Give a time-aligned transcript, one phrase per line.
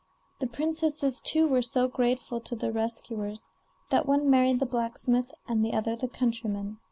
[0.39, 3.47] The princesses, too, were so grateful to their rescuers,
[3.91, 6.79] that one married the blacksmith, and the other the countryman.